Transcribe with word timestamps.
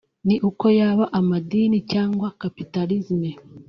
ni 0.27 0.35
uko 0.49 0.65
yaba 0.79 1.05
amadini 1.19 1.77
cyangwa 1.91 2.27
Capitalism 2.41 3.21